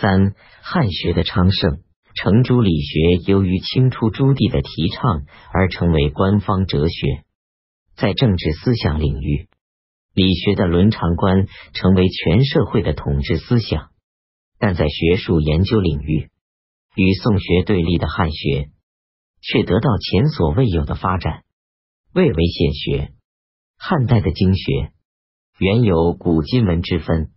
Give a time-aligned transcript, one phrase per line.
[0.00, 1.80] 三汉学的昌盛，
[2.14, 7.24] 程朱理学由于清初朱棣的提倡而成为官方哲学。
[7.96, 9.48] 在政治思想领域，
[10.12, 13.88] 理学的伦常观成为全社会的统治思想；
[14.58, 16.28] 但在学术研究领域，
[16.94, 18.68] 与宋学对立的汉学
[19.40, 21.44] 却得到前所未有的发展，
[22.12, 23.12] 蔚为显学。
[23.78, 24.90] 汉代的经学
[25.58, 27.30] 原有古今文之分，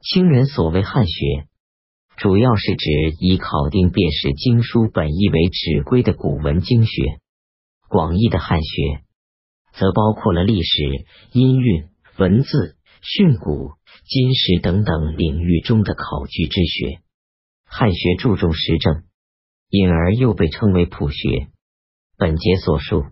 [0.00, 1.48] 清人所谓汉学。
[2.18, 2.90] 主要是指
[3.20, 7.20] 以考定辨识经书本意为指归的古文经学，
[7.88, 9.04] 广义的汉学
[9.72, 11.84] 则包括了历史、音韵、
[12.16, 16.98] 文字、训诂、金石等等领域中的考据之学。
[17.64, 19.04] 汉学注重实证，
[19.68, 21.46] 因而又被称为朴学。
[22.16, 23.04] 本节所述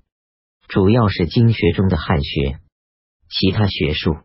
[0.66, 2.59] 主要是经学中的汉学，
[3.30, 4.16] 其他学术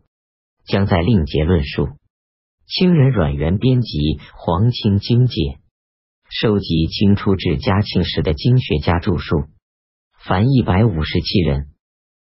[0.66, 2.01] 将在另节论述。
[2.72, 3.98] 清人阮元编辑
[4.34, 5.34] 《皇清经解》，
[6.30, 9.44] 收集清初至嘉庆时的经学家著述，
[10.26, 11.68] 凡一百五十七人，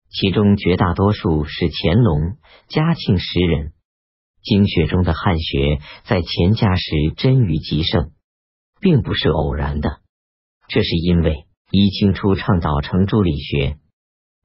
[0.09, 2.35] 其中绝大多数是乾隆、
[2.67, 3.71] 嘉庆时人。
[4.41, 8.11] 经学中的汉学在乾嘉时臻于极盛，
[8.81, 10.01] 并不是偶然的。
[10.67, 13.77] 这是因为一清初倡导程朱理学，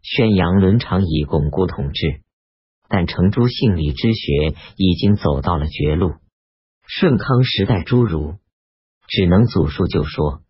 [0.03, 2.23] 宣扬伦常以巩固统治。
[2.89, 6.15] 但程朱性理之学已经走到了绝路。
[6.87, 8.37] 顺康时代诸儒
[9.07, 10.41] 只能祖述就说，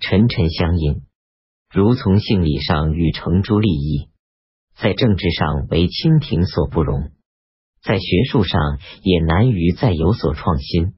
[0.00, 1.02] 沉沉相应，
[1.72, 4.08] 如从性理上与程朱立异，
[4.76, 7.12] 在政治上为清廷所不容，
[7.82, 10.94] 在学术上也难于再有所创新。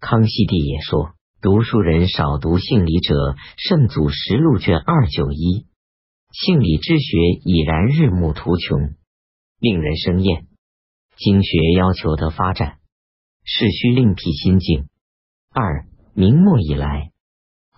[0.00, 1.10] 康熙帝也说，
[1.42, 5.66] 读书人少读性理者，圣祖实录卷二九一，
[6.32, 8.94] 性理之学已然日暮途穷。
[9.58, 10.46] 令人生厌。
[11.16, 12.78] 经学要求的发展，
[13.44, 14.88] 是需另辟新境。
[15.50, 17.10] 二明末以来，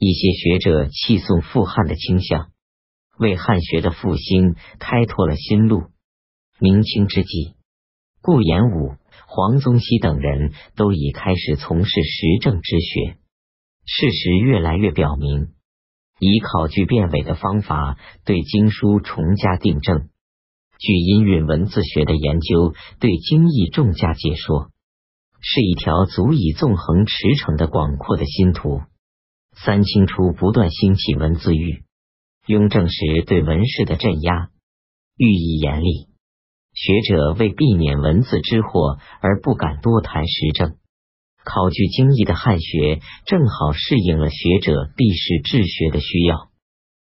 [0.01, 2.51] 一些学者弃宋复汉的倾向，
[3.19, 5.85] 为汉学的复兴开拓了新路。
[6.59, 7.55] 明清之际，
[8.21, 8.97] 顾炎武、
[9.29, 13.19] 黄宗羲等人都已开始从事实证之学。
[13.87, 15.53] 事实越来越表明，
[16.19, 20.09] 以考据辨伪的方法对经书重加订正。
[20.79, 24.71] 据音韵文字学的研究，对经义重加解说，
[25.41, 28.83] 是一条足以纵横驰骋的广阔的新途。
[29.57, 31.83] 三清初不断兴起文字狱，
[32.47, 34.51] 雍正时对文士的镇压
[35.17, 36.07] 寓意严厉，
[36.75, 40.77] 学者为避免文字之祸而不敢多谈实证。
[41.43, 46.51] 考据经义的汉学正好适应了学者避世治学的需要。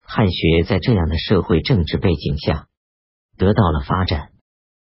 [0.02, 2.69] 汉学在这样的社会政治背景下。
[3.40, 4.39] 得到了发展。